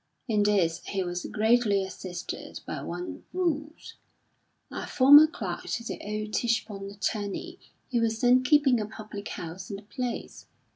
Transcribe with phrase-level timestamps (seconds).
[0.27, 3.93] In this he was greatly assisted by one Rous,
[4.71, 7.59] a former clerk to the old Tichborne attorney,
[7.91, 10.47] who was then keeping a public house in the place.